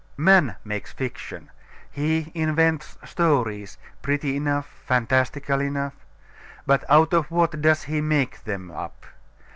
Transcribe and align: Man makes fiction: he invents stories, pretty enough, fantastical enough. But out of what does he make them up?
Man 0.17 0.55
makes 0.65 0.91
fiction: 0.91 1.51
he 1.91 2.31
invents 2.33 2.97
stories, 3.05 3.77
pretty 4.01 4.35
enough, 4.35 4.65
fantastical 4.83 5.61
enough. 5.61 5.93
But 6.65 6.83
out 6.89 7.13
of 7.13 7.29
what 7.29 7.61
does 7.61 7.83
he 7.83 8.01
make 8.01 8.43
them 8.43 8.71
up? 8.71 9.05